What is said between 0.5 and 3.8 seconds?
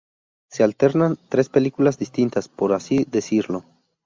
alternan tres películas distintas, por así decirlo.